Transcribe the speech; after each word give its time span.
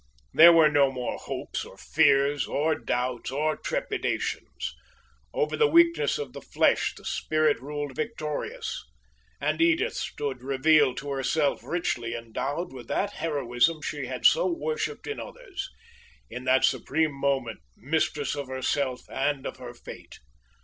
There 0.33 0.51
were 0.51 0.67
no 0.71 0.91
more 0.91 1.19
hopes 1.19 1.63
or 1.63 1.77
fears 1.77 2.47
or 2.47 2.73
doubts 2.73 3.29
or 3.29 3.55
trepidations. 3.55 4.73
Over 5.31 5.55
the 5.55 5.67
weakness 5.67 6.17
of 6.17 6.33
the 6.33 6.41
flesh 6.41 6.95
the 6.95 7.05
spirit 7.05 7.61
ruled 7.61 7.95
victorious, 7.95 8.83
and 9.39 9.61
Edith 9.61 9.93
stood 9.93 10.41
revealed 10.41 10.97
to 10.97 11.09
herself 11.11 11.63
richly 11.63 12.15
endowed 12.15 12.73
with 12.73 12.87
that 12.87 13.11
heroism 13.13 13.83
she 13.83 14.07
had 14.07 14.25
so 14.25 14.47
worshiped 14.47 15.05
in 15.05 15.19
others 15.19 15.69
in 16.31 16.45
that 16.45 16.65
supreme 16.65 17.13
moment 17.13 17.59
mistress 17.77 18.33
of 18.35 18.47
herself 18.47 19.07
and 19.07 19.45
of 19.45 19.57
her 19.57 19.75
fate. 19.75 20.17